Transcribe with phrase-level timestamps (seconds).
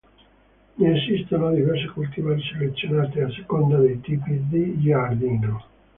[0.79, 5.65] Ne esistono diverse cultivar selezionate a seconda dei tipi di giardino.